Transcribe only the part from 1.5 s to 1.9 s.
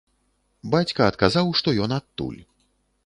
што